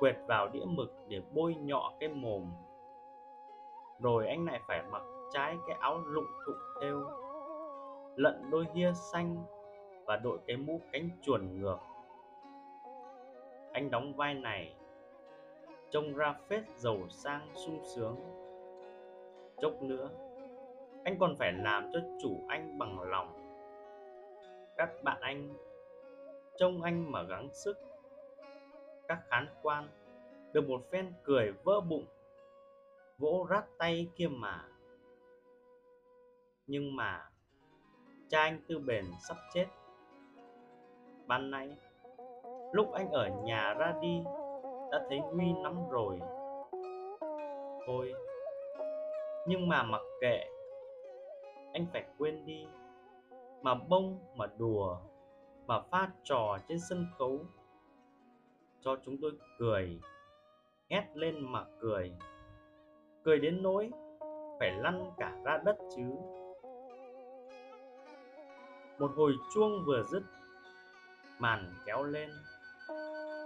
quệt 0.00 0.16
vào 0.26 0.48
đĩa 0.48 0.64
mực 0.64 0.92
để 1.08 1.22
bôi 1.32 1.54
nhọ 1.54 1.92
cái 2.00 2.08
mồm. 2.08 2.52
Rồi 4.00 4.26
anh 4.26 4.44
lại 4.44 4.60
phải 4.68 4.82
mặc 4.82 5.02
trái 5.32 5.56
cái 5.66 5.76
áo 5.80 5.98
lụng 5.98 6.26
thụng 6.46 6.58
thêu, 6.80 7.04
lận 8.16 8.50
đôi 8.50 8.66
hia 8.74 8.92
xanh 8.92 9.36
và 10.04 10.16
đội 10.16 10.38
cái 10.46 10.56
mũ 10.56 10.80
cánh 10.92 11.08
chuồn 11.22 11.60
ngược. 11.60 11.78
Anh 13.72 13.90
đóng 13.90 14.14
vai 14.16 14.34
này, 14.34 14.74
trông 15.90 16.14
ra 16.14 16.34
phết 16.48 16.62
giàu 16.76 16.98
sang 17.08 17.48
sung 17.54 17.80
sướng. 17.84 18.16
Chốc 19.60 19.82
nữa, 19.82 20.10
anh 21.04 21.16
còn 21.20 21.36
phải 21.36 21.52
làm 21.52 21.90
cho 21.92 22.00
chủ 22.22 22.36
anh 22.48 22.78
bằng 22.78 23.00
lòng. 23.00 23.32
Các 24.76 24.90
bạn 25.02 25.18
anh, 25.20 25.54
trông 26.56 26.82
anh 26.82 27.12
mà 27.12 27.22
gắng 27.22 27.48
sức 27.52 27.93
các 29.08 29.18
khán 29.28 29.48
quan, 29.62 29.88
được 30.52 30.68
một 30.68 30.82
phen 30.90 31.12
cười 31.24 31.52
vỡ 31.64 31.80
bụng, 31.80 32.06
vỗ 33.18 33.46
rát 33.50 33.64
tay 33.78 34.08
kia 34.16 34.28
mà. 34.28 34.68
Nhưng 36.66 36.96
mà, 36.96 37.30
cha 38.28 38.40
anh 38.40 38.60
tư 38.68 38.78
bền 38.78 39.04
sắp 39.28 39.36
chết. 39.54 39.66
Ban 41.26 41.50
nay 41.50 41.76
lúc 42.72 42.92
anh 42.92 43.10
ở 43.10 43.28
nhà 43.44 43.74
ra 43.74 43.94
đi, 44.00 44.22
đã 44.90 45.06
thấy 45.08 45.20
nguy 45.32 45.54
lắm 45.62 45.88
rồi. 45.90 46.20
Thôi, 47.86 48.12
nhưng 49.46 49.68
mà 49.68 49.82
mặc 49.82 50.02
kệ, 50.20 50.44
anh 51.72 51.86
phải 51.92 52.04
quên 52.18 52.46
đi. 52.46 52.66
Mà 53.62 53.74
bông, 53.74 54.18
mà 54.36 54.46
đùa, 54.58 54.96
mà 55.66 55.80
pha 55.80 56.10
trò 56.22 56.58
trên 56.68 56.78
sân 56.88 57.06
khấu 57.18 57.38
cho 58.84 58.96
chúng 59.04 59.16
tôi 59.22 59.32
cười, 59.58 60.00
hét 60.90 61.04
lên 61.14 61.52
mà 61.52 61.64
cười. 61.80 62.12
Cười 63.24 63.38
đến 63.38 63.62
nỗi 63.62 63.90
phải 64.58 64.72
lăn 64.72 65.10
cả 65.18 65.36
ra 65.44 65.58
đất 65.64 65.76
chứ. 65.96 66.02
Một 68.98 69.10
hồi 69.16 69.32
chuông 69.54 69.84
vừa 69.86 70.02
dứt, 70.02 70.22
màn 71.38 71.74
kéo 71.86 72.02
lên. 72.02 72.30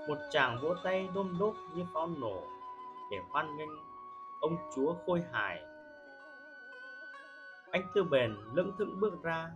Một 0.08 0.18
chàng 0.30 0.58
vỗ 0.62 0.74
tay 0.84 1.08
đôm 1.14 1.36
đốp 1.40 1.54
như 1.74 1.84
pháo 1.94 2.06
nổ 2.06 2.42
để 3.10 3.16
hoan 3.30 3.56
nghênh 3.56 3.70
ông 4.40 4.56
chúa 4.74 4.94
khôi 5.06 5.22
hài. 5.32 5.62
Anh 7.70 7.82
tư 7.94 8.04
bền 8.04 8.36
lững 8.54 8.72
thững 8.78 9.00
bước 9.00 9.22
ra, 9.22 9.50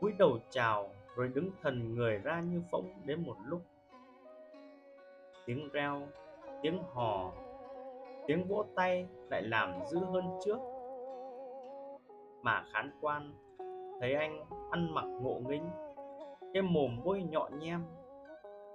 cúi 0.00 0.12
đầu 0.18 0.38
chào 0.50 0.94
rồi 1.16 1.28
đứng 1.28 1.50
thần 1.62 1.94
người 1.94 2.18
ra 2.18 2.40
như 2.40 2.62
phỗng 2.70 2.92
đến 3.04 3.22
một 3.26 3.36
lúc 3.46 3.62
tiếng 5.48 5.68
reo, 5.72 6.08
tiếng 6.62 6.82
hò, 6.94 7.32
tiếng 8.26 8.48
vỗ 8.48 8.64
tay 8.76 9.08
lại 9.30 9.42
làm 9.42 9.74
dữ 9.90 9.98
hơn 9.98 10.24
trước. 10.44 10.58
Mà 12.42 12.64
khán 12.72 12.90
quan 13.00 13.34
thấy 14.00 14.14
anh 14.14 14.44
ăn 14.70 14.94
mặc 14.94 15.04
ngộ 15.04 15.40
nghĩnh, 15.48 15.70
cái 16.54 16.62
mồm 16.62 17.00
bôi 17.04 17.22
nhọn 17.22 17.58
nhem, 17.58 17.84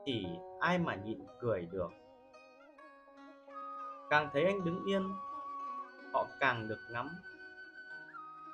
thì 0.06 0.26
ai 0.60 0.78
mà 0.78 0.96
nhịn 0.96 1.20
cười 1.40 1.68
được? 1.72 1.90
Càng 4.10 4.30
thấy 4.34 4.46
anh 4.46 4.64
đứng 4.64 4.84
yên, 4.86 5.10
họ 6.14 6.28
càng 6.40 6.68
được 6.68 6.80
ngắm. 6.94 7.08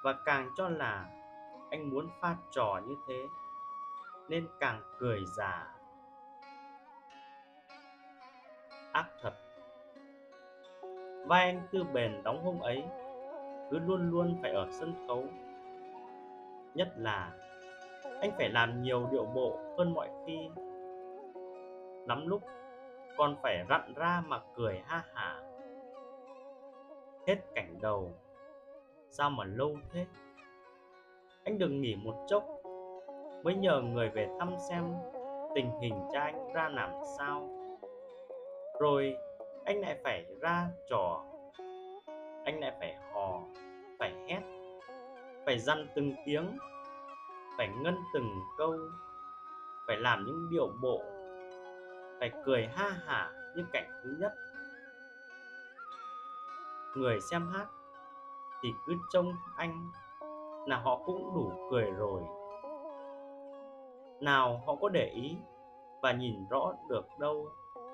Và 0.04 0.16
càng 0.26 0.50
cho 0.58 0.70
là 0.70 1.10
anh 1.70 1.90
muốn 1.90 2.08
pha 2.22 2.38
trò 2.52 2.82
như 2.88 2.96
thế, 3.08 3.28
nên 4.30 4.48
càng 4.60 4.82
cười 5.00 5.20
già. 5.38 5.79
Ác 8.92 9.10
thật. 9.22 9.34
Vai 11.26 11.46
anh 11.46 11.62
tư 11.72 11.84
bền 11.94 12.24
đóng 12.24 12.44
hôm 12.44 12.60
ấy, 12.60 12.84
cứ 13.72 13.80
luôn 13.80 14.10
luôn 14.10 14.38
phải 14.42 14.52
ở 14.52 14.68
sân 14.72 14.94
khấu. 15.08 15.24
Nhất 16.74 16.88
là, 16.98 17.32
anh 18.22 18.32
phải 18.38 18.50
làm 18.50 18.82
nhiều 18.82 19.08
điệu 19.12 19.26
bộ 19.26 19.60
hơn 19.78 19.94
mọi 19.94 20.10
khi. 20.26 20.50
Lắm 22.08 22.28
lúc 22.28 22.42
còn 23.18 23.36
phải 23.44 23.66
rặn 23.70 23.94
ra 23.96 24.24
mà 24.28 24.40
cười 24.56 24.82
ha 24.86 25.04
hả. 25.14 25.42
Hết 27.28 27.36
cảnh 27.56 27.76
đầu, 27.82 28.14
sao 29.10 29.30
mà 29.30 29.44
lâu 29.44 29.76
thế? 29.92 30.06
Anh 31.44 31.58
đừng 31.58 31.82
nghỉ 31.82 31.96
một 31.96 32.26
chốc, 32.28 32.44
mới 33.44 33.56
nhờ 33.56 33.82
người 33.82 34.10
về 34.10 34.30
thăm 34.40 34.56
xem 34.70 34.94
tình 35.56 35.72
hình 35.82 35.94
cha 36.14 36.22
anh 36.22 36.54
ra 36.54 36.70
làm 36.70 36.92
sao 37.18 37.59
rồi, 38.80 39.18
anh 39.66 39.82
lại 39.82 40.00
phải 40.04 40.26
ra 40.42 40.68
trò. 40.90 41.24
Anh 42.46 42.60
lại 42.60 42.72
phải 42.80 42.96
hò, 43.14 43.42
phải 44.00 44.14
hét, 44.28 44.42
phải 45.46 45.60
dằn 45.60 45.88
từng 45.96 46.14
tiếng, 46.26 46.58
phải 47.58 47.70
ngân 47.82 47.96
từng 48.14 48.40
câu, 48.58 48.78
phải 49.88 49.98
làm 49.98 50.26
những 50.26 50.50
điệu 50.50 50.68
bộ, 50.82 51.02
phải 52.20 52.32
cười 52.46 52.68
ha 52.68 52.90
hả 53.06 53.32
như 53.56 53.66
cảnh 53.74 53.90
thứ 54.04 54.16
nhất. 54.20 54.34
Người 56.96 57.22
xem 57.22 57.48
hát 57.48 57.68
thì 58.62 58.74
cứ 58.88 58.94
trông 59.14 59.34
anh 59.56 59.92
là 60.68 60.78
họ 60.78 61.02
cũng 61.06 61.36
đủ 61.36 61.52
cười 61.72 61.92
rồi. 61.92 62.22
Nào 64.22 64.64
họ 64.66 64.76
có 64.82 64.90
để 64.90 65.12
ý 65.16 65.38
và 66.02 66.12
nhìn 66.12 66.46
rõ 66.50 66.74
được 66.90 67.06
đâu 67.20 67.50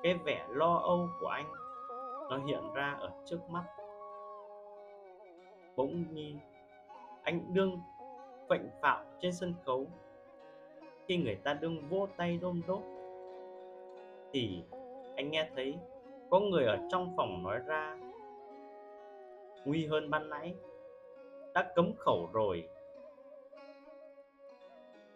cái 0.06 0.14
vẻ 0.14 0.46
lo 0.50 0.76
âu 0.76 1.10
của 1.20 1.28
anh 1.28 1.46
nó 2.30 2.38
hiện 2.46 2.74
ra 2.74 2.98
ở 3.00 3.12
trước 3.26 3.40
mắt. 3.50 3.64
Bỗng 5.76 6.14
nhiên, 6.14 6.40
anh 7.24 7.54
đương 7.54 7.80
quạnh 8.48 8.70
phạo 8.82 9.06
trên 9.20 9.34
sân 9.34 9.54
khấu. 9.66 9.88
Khi 11.08 11.18
người 11.18 11.36
ta 11.36 11.54
đương 11.54 11.90
vỗ 11.90 12.08
tay 12.18 12.38
đôm 12.42 12.62
đốt 12.68 12.82
thì 14.34 14.64
anh 15.16 15.32
nghe 15.32 15.50
thấy 15.56 15.76
có 16.30 16.40
người 16.40 16.66
ở 16.66 16.78
trong 16.92 17.14
phòng 17.18 17.44
nói 17.44 17.60
ra, 17.60 17.98
nguy 19.66 19.86
hơn 19.86 20.10
ban 20.10 20.30
nãy, 20.30 20.56
đã 21.54 21.72
cấm 21.76 21.92
khẩu 21.98 22.30
rồi. 22.34 22.70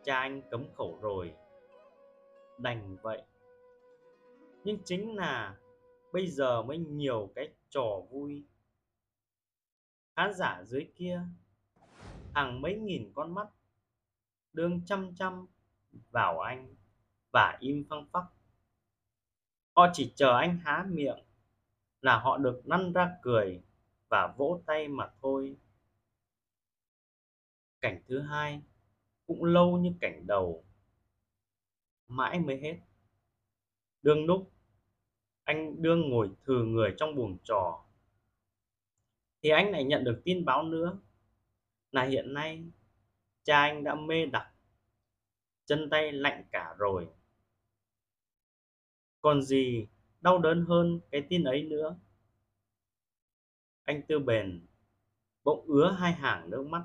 Cha 0.04 0.20
anh 0.20 0.42
cấm 0.52 0.64
khẩu 0.76 0.98
rồi. 1.02 1.34
Đành 2.58 2.98
vậy 3.02 3.22
nhưng 4.64 4.78
chính 4.86 5.16
là 5.16 5.58
bây 6.14 6.28
giờ 6.28 6.62
mới 6.62 6.78
nhiều 6.78 7.32
cái 7.36 7.50
trò 7.70 8.02
vui. 8.12 8.46
Khán 10.16 10.34
giả 10.34 10.64
dưới 10.64 10.92
kia, 10.96 11.22
hàng 12.34 12.62
mấy 12.62 12.76
nghìn 12.76 13.12
con 13.16 13.34
mắt, 13.34 13.48
đương 14.54 14.82
chăm 14.86 15.16
chăm 15.16 15.48
vào 16.12 16.40
anh 16.40 16.76
và 17.34 17.58
im 17.60 17.86
phăng 17.90 18.08
phắc. 18.12 18.24
Họ 19.76 19.88
chỉ 19.94 20.14
chờ 20.16 20.38
anh 20.38 20.60
há 20.64 20.86
miệng 20.90 21.20
là 22.02 22.20
họ 22.20 22.38
được 22.38 22.62
năn 22.66 22.94
ra 22.94 23.18
cười 23.22 23.64
và 24.10 24.34
vỗ 24.38 24.62
tay 24.66 24.88
mà 24.88 25.12
thôi. 25.22 25.58
Cảnh 27.82 28.04
thứ 28.08 28.22
hai, 28.22 28.62
cũng 29.28 29.44
lâu 29.44 29.78
như 29.78 29.94
cảnh 30.02 30.28
đầu, 30.28 30.66
mãi 32.08 32.40
mới 32.40 32.60
hết 32.62 32.80
đương 34.02 34.26
lúc 34.26 34.52
anh 35.44 35.82
đương 35.82 36.10
ngồi 36.10 36.30
thừ 36.44 36.64
người 36.64 36.94
trong 36.98 37.16
buồng 37.16 37.38
trò. 37.44 37.86
Thì 39.42 39.50
anh 39.50 39.72
lại 39.72 39.84
nhận 39.84 40.04
được 40.04 40.22
tin 40.26 40.46
báo 40.46 40.64
nữa 40.64 41.00
là 41.92 42.04
hiện 42.04 42.34
nay 42.34 42.64
cha 43.44 43.62
anh 43.62 43.84
đã 43.84 43.96
mê 43.96 44.26
đặc, 44.26 44.48
chân 45.66 45.90
tay 45.90 46.12
lạnh 46.12 46.44
cả 46.52 46.76
rồi. 46.78 47.08
Còn 49.22 49.42
gì 49.42 49.88
đau 50.22 50.38
đớn 50.38 50.66
hơn 50.66 51.00
cái 51.12 51.22
tin 51.30 51.44
ấy 51.44 51.64
nữa? 51.64 51.96
Anh 53.84 54.02
tư 54.08 54.20
bền 54.20 54.66
bỗng 55.44 55.66
ứa 55.68 55.92
hai 56.00 56.14
hàng 56.14 56.50
nước 56.50 56.68
mắt, 56.68 56.84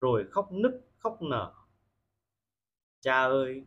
rồi 0.00 0.26
khóc 0.30 0.52
nức 0.52 0.80
khóc 0.98 1.22
nở. 1.22 1.54
Cha 3.00 3.22
ơi 3.22 3.64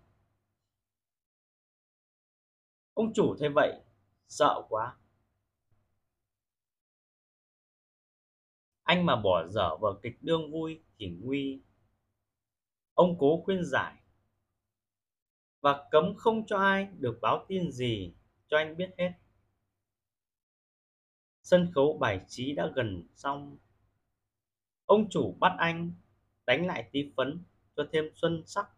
ông 2.94 3.14
chủ 3.14 3.36
thấy 3.40 3.50
vậy, 3.50 3.82
sợ 4.28 4.62
quá. 4.70 4.98
Anh 8.84 9.06
mà 9.06 9.16
bỏ 9.16 9.48
dở 9.48 9.78
vở 9.78 10.00
kịch 10.02 10.18
đương 10.22 10.52
vui 10.52 10.84
thì 10.98 11.10
nguy. 11.22 11.62
Ông 12.94 13.16
cố 13.20 13.42
khuyên 13.46 13.66
giải. 13.66 13.96
Và 15.62 15.88
cấm 15.92 16.16
không 16.18 16.46
cho 16.46 16.58
ai 16.58 16.88
được 17.00 17.20
báo 17.22 17.46
tin 17.48 17.72
gì, 17.72 18.14
cho 18.48 18.58
anh 18.58 18.78
biết 18.78 18.90
hết. 18.98 19.12
Sân 21.44 21.72
khấu 21.76 21.98
bài 21.98 22.26
trí 22.28 22.54
đã 22.54 22.72
gần 22.76 23.08
xong. 23.16 23.58
Ông 24.86 25.10
chủ 25.10 25.38
bắt 25.40 25.56
anh 25.58 25.92
đánh 26.46 26.68
lại 26.68 26.90
tí 26.92 27.12
phấn 27.18 27.44
cho 27.76 27.90
thêm 27.92 28.06
xuân 28.16 28.44
sắc 28.46 28.70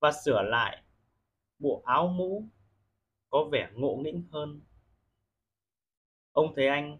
và 0.00 0.12
sửa 0.24 0.42
lại 0.42 0.82
bộ 1.58 1.82
áo 1.86 2.08
mũ 2.08 2.48
có 3.30 3.48
vẻ 3.52 3.70
ngộ 3.74 3.96
nghĩnh 3.96 4.28
hơn. 4.30 4.60
Ông 6.32 6.52
thấy 6.56 6.66
anh 6.66 6.98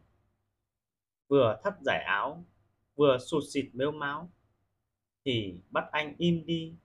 vừa 1.28 1.60
thắt 1.64 1.74
giải 1.80 2.04
áo, 2.06 2.44
vừa 2.94 3.18
sụt 3.18 3.42
xịt 3.52 3.70
mếu 3.72 3.92
máo 3.92 4.30
thì 5.24 5.60
bắt 5.70 5.84
anh 5.92 6.14
im 6.18 6.46
đi, 6.46 6.76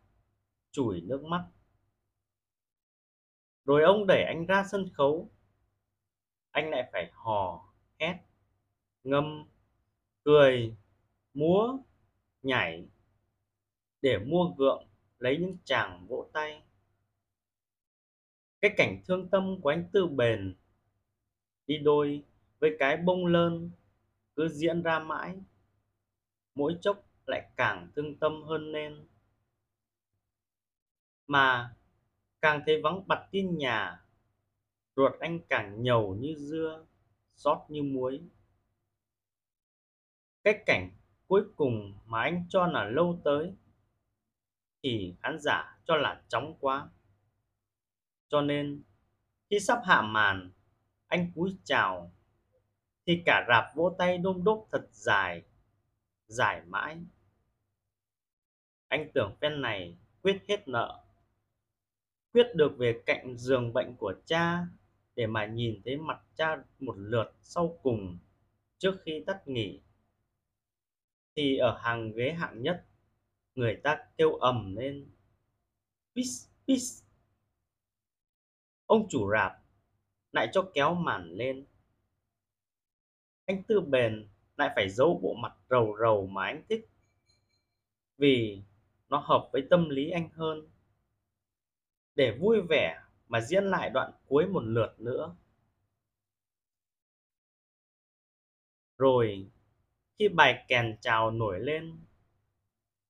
chùi 0.71 1.01
nước 1.01 1.23
mắt. 1.23 1.47
Rồi 3.65 3.83
ông 3.83 4.07
đẩy 4.07 4.23
anh 4.23 4.45
ra 4.45 4.63
sân 4.71 4.89
khấu. 4.93 5.29
Anh 6.51 6.69
lại 6.69 6.89
phải 6.91 7.11
hò, 7.13 7.73
hét, 7.99 8.17
ngâm, 9.03 9.47
cười, 10.23 10.75
múa, 11.33 11.77
nhảy 12.43 12.87
để 14.01 14.17
mua 14.17 14.53
gượng 14.57 14.87
lấy 15.19 15.37
những 15.37 15.57
chàng 15.63 16.05
vỗ 16.07 16.29
tay 16.33 16.63
cái 18.65 18.73
cảnh 18.77 19.01
thương 19.07 19.29
tâm 19.29 19.61
của 19.61 19.69
anh 19.69 19.89
tư 19.91 20.07
bền 20.07 20.55
đi 21.67 21.77
đôi 21.77 22.23
với 22.59 22.75
cái 22.79 22.97
bông 22.97 23.25
lơn 23.25 23.71
cứ 24.35 24.49
diễn 24.49 24.81
ra 24.83 24.99
mãi, 24.99 25.35
mỗi 26.55 26.77
chốc 26.81 27.05
lại 27.27 27.49
càng 27.55 27.91
thương 27.95 28.19
tâm 28.19 28.43
hơn 28.43 28.71
nên. 28.71 29.07
Mà 31.27 31.75
càng 32.41 32.61
thấy 32.65 32.81
vắng 32.81 33.07
bặt 33.07 33.27
tin 33.31 33.57
nhà, 33.57 34.01
ruột 34.95 35.19
anh 35.19 35.39
càng 35.49 35.83
nhầu 35.83 36.15
như 36.15 36.35
dưa, 36.37 36.85
xót 37.35 37.57
như 37.69 37.83
muối. 37.83 38.21
Cái 40.43 40.63
cảnh 40.65 40.91
cuối 41.27 41.43
cùng 41.55 41.93
mà 42.05 42.21
anh 42.21 42.45
cho 42.49 42.67
là 42.67 42.83
lâu 42.83 43.21
tới, 43.23 43.53
thì 44.83 45.15
khán 45.23 45.37
giả 45.39 45.79
cho 45.85 45.95
là 45.95 46.23
chóng 46.27 46.55
quá 46.59 46.89
cho 48.35 48.41
nên 48.41 48.83
khi 49.49 49.59
sắp 49.59 49.79
hạ 49.85 50.01
màn, 50.01 50.51
anh 51.07 51.31
cúi 51.35 51.57
chào 51.63 52.11
thì 53.05 53.21
cả 53.25 53.45
rạp 53.49 53.75
vỗ 53.75 53.95
tay 53.97 54.17
đôm 54.17 54.43
đốp 54.43 54.67
thật 54.71 54.87
dài 54.91 55.43
dài 56.27 56.61
mãi. 56.67 56.97
Anh 58.87 59.11
tưởng 59.13 59.35
phen 59.41 59.61
này 59.61 59.97
quyết 60.21 60.41
hết 60.47 60.67
nợ, 60.67 61.05
quyết 62.33 62.47
được 62.55 62.77
về 62.77 63.01
cạnh 63.05 63.37
giường 63.37 63.73
bệnh 63.73 63.95
của 63.95 64.13
cha 64.25 64.67
để 65.15 65.27
mà 65.27 65.45
nhìn 65.45 65.81
thấy 65.85 65.97
mặt 65.97 66.21
cha 66.35 66.63
một 66.79 66.95
lượt 66.97 67.35
sau 67.41 67.79
cùng 67.83 68.17
trước 68.77 68.95
khi 69.05 69.23
tắt 69.27 69.47
nghỉ. 69.47 69.81
Thì 71.35 71.57
ở 71.57 71.77
hàng 71.81 72.11
ghế 72.11 72.31
hạng 72.31 72.61
nhất, 72.61 72.85
người 73.55 73.75
ta 73.83 73.97
kêu 74.17 74.33
ầm 74.33 74.75
lên, 74.75 75.11
pis 76.15 76.47
pis 76.67 77.04
ông 78.95 79.07
chủ 79.09 79.31
rạp 79.31 79.53
lại 80.31 80.49
cho 80.53 80.71
kéo 80.73 80.93
màn 80.93 81.31
lên. 81.31 81.65
Anh 83.45 83.63
tư 83.63 83.81
bền 83.81 84.27
lại 84.57 84.71
phải 84.75 84.89
giấu 84.89 85.19
bộ 85.23 85.33
mặt 85.33 85.53
rầu 85.69 85.97
rầu 85.99 86.27
mà 86.27 86.45
anh 86.45 86.63
thích, 86.69 86.89
vì 88.17 88.61
nó 89.09 89.17
hợp 89.17 89.49
với 89.53 89.67
tâm 89.69 89.89
lý 89.89 90.09
anh 90.09 90.29
hơn. 90.29 90.69
Để 92.15 92.31
vui 92.31 92.61
vẻ 92.61 93.01
mà 93.27 93.41
diễn 93.41 93.63
lại 93.63 93.89
đoạn 93.89 94.11
cuối 94.27 94.47
một 94.47 94.63
lượt 94.63 94.95
nữa. 94.97 95.35
Rồi, 98.97 99.49
khi 100.19 100.27
bài 100.27 100.65
kèn 100.67 100.97
chào 101.01 101.31
nổi 101.31 101.59
lên, 101.59 101.97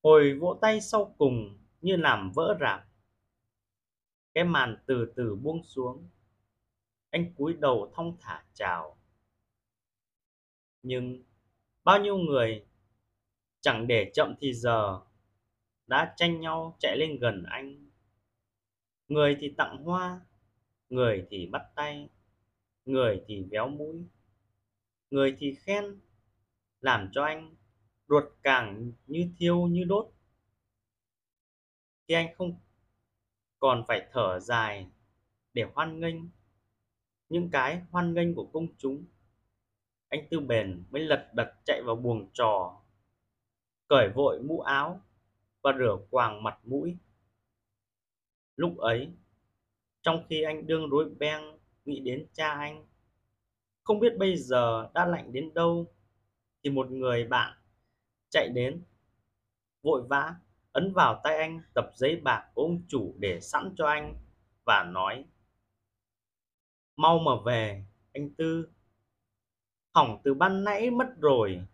hồi 0.02 0.34
vỗ 0.40 0.58
tay 0.60 0.80
sau 0.80 1.14
cùng 1.18 1.58
như 1.80 1.96
làm 1.96 2.30
vỡ 2.34 2.56
rạp 2.60 2.85
cái 4.36 4.44
màn 4.44 4.76
từ 4.86 5.12
từ 5.16 5.34
buông 5.34 5.64
xuống. 5.64 6.08
Anh 7.10 7.34
cúi 7.34 7.54
đầu 7.54 7.92
thong 7.94 8.16
thả 8.20 8.44
chào. 8.54 8.98
Nhưng 10.82 11.22
bao 11.84 12.00
nhiêu 12.00 12.16
người, 12.18 12.66
chẳng 13.60 13.86
để 13.86 14.10
chậm 14.14 14.34
thì 14.40 14.54
giờ, 14.54 15.00
đã 15.86 16.14
tranh 16.16 16.40
nhau 16.40 16.76
chạy 16.78 16.96
lên 16.98 17.18
gần 17.18 17.42
anh. 17.42 17.90
Người 19.08 19.36
thì 19.40 19.54
tặng 19.56 19.84
hoa, 19.84 20.20
người 20.88 21.26
thì 21.30 21.46
bắt 21.46 21.62
tay, 21.74 22.08
người 22.84 23.22
thì 23.26 23.42
véo 23.50 23.68
mũi. 23.68 24.06
Người 25.10 25.36
thì 25.38 25.54
khen, 25.54 26.00
làm 26.80 27.08
cho 27.12 27.24
anh 27.24 27.54
ruột 28.08 28.24
càng 28.42 28.92
như 29.06 29.30
thiêu 29.38 29.66
như 29.66 29.84
đốt. 29.84 30.12
Khi 32.08 32.14
anh 32.14 32.34
không 32.34 32.60
còn 33.58 33.84
phải 33.88 34.08
thở 34.12 34.40
dài 34.40 34.86
để 35.52 35.64
hoan 35.74 36.00
nghênh 36.00 36.16
những 37.28 37.50
cái 37.50 37.82
hoan 37.90 38.14
nghênh 38.14 38.34
của 38.34 38.46
công 38.52 38.66
chúng. 38.78 39.04
Anh 40.08 40.26
tư 40.30 40.40
bền 40.40 40.84
mới 40.90 41.02
lật 41.02 41.30
đật 41.34 41.54
chạy 41.64 41.82
vào 41.82 41.96
buồng 41.96 42.30
trò, 42.32 42.80
cởi 43.88 44.08
vội 44.08 44.42
mũ 44.42 44.60
áo 44.60 45.00
và 45.62 45.72
rửa 45.78 45.96
quàng 46.10 46.42
mặt 46.42 46.58
mũi. 46.64 46.96
Lúc 48.56 48.78
ấy, 48.78 49.10
trong 50.02 50.24
khi 50.28 50.42
anh 50.42 50.66
đương 50.66 50.90
rối 50.90 51.10
beng 51.18 51.58
nghĩ 51.84 52.00
đến 52.00 52.26
cha 52.32 52.48
anh, 52.48 52.86
không 53.82 54.00
biết 54.00 54.18
bây 54.18 54.36
giờ 54.36 54.90
đã 54.94 55.06
lạnh 55.06 55.32
đến 55.32 55.54
đâu, 55.54 55.86
thì 56.62 56.70
một 56.70 56.90
người 56.90 57.24
bạn 57.24 57.58
chạy 58.30 58.48
đến, 58.48 58.82
vội 59.82 60.02
vã 60.08 60.34
ấn 60.76 60.92
vào 60.92 61.20
tay 61.24 61.36
anh, 61.36 61.60
tập 61.74 61.90
giấy 61.94 62.16
bạc 62.16 62.50
của 62.54 62.62
ông 62.62 62.82
chủ 62.88 63.14
để 63.18 63.40
sẵn 63.40 63.74
cho 63.76 63.86
anh 63.86 64.14
và 64.64 64.84
nói, 64.84 65.24
mau 66.96 67.18
mà 67.18 67.32
về, 67.46 67.84
anh 68.12 68.34
tư. 68.34 68.68
Hỏng 69.94 70.20
từ 70.24 70.34
ban 70.34 70.64
nãy 70.64 70.90
mất 70.90 71.06
rồi. 71.20 71.66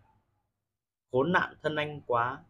Khốn 1.12 1.32
nạn 1.32 1.54
thân 1.62 1.76
anh 1.76 2.00
quá. 2.06 2.44